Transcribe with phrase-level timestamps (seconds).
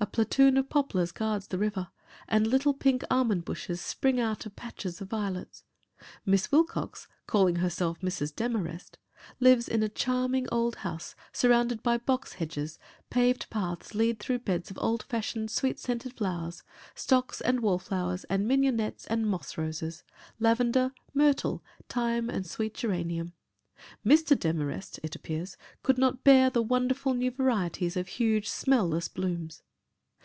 [0.00, 1.88] A platoon of poplars guards the river,
[2.28, 5.64] and little pink almond bushes spring out of patches of violets.
[6.24, 8.32] Miss Wilcox, calling herself Mrs.
[8.32, 8.96] Demarest,
[9.40, 12.78] lives in a charming old house surrounded by box hedges,
[13.10, 16.62] paved paths lead through beds of old fashioned sweet scented flowers,
[16.94, 20.04] stocks and wall flowers and mignonette and moss roses,
[20.38, 23.32] lavender, myrtle, thyme and sweet geranium.
[24.06, 24.38] Mr.
[24.38, 29.64] Demarest, it appears, could not bear the wonderful new varieties of huge, smell less blooms.